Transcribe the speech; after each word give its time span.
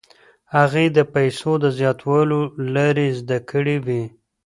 هغې 0.55 0.85
د 0.97 0.99
پیسو 1.13 1.51
د 1.63 1.65
زیاتولو 1.77 2.39
لارې 2.73 3.07
زده 3.19 3.39
کړې 3.49 3.77
وې. 3.85 4.03